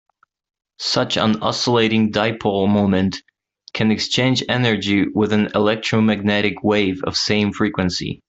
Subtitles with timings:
[0.79, 3.17] Such an oscillating dipole moment
[3.75, 8.19] can exchange energy with an electromagnetic wave of same frequency.